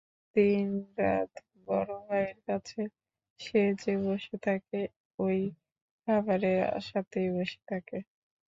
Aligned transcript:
দিন-রাত 0.35 1.31
বড় 1.67 1.91
ভাইয়ের 2.05 2.39
কাছে 2.47 2.81
সে 3.39 3.61
যে 3.81 3.93
বসে 4.05 4.35
থাকে, 4.47 4.79
ঐ 5.19 5.25
খাবারের 6.01 6.59
আশাতেই 6.77 7.29
বসে 7.35 7.59
থাকে। 7.67 7.97